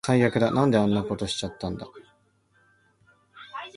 [0.03, 0.49] 最悪だ。
[0.51, 1.87] なんであんなことしちゃったんだ